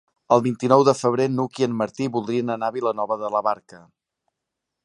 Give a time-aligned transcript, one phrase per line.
[0.35, 3.83] El vint-i-nou de febrer n'Hug i en Martí voldrien anar a Vilanova de la Barca.